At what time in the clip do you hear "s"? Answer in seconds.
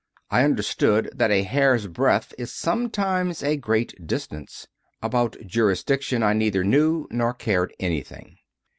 1.75-1.85